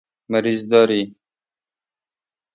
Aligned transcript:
مریض 0.29 0.61
داری 0.71 1.15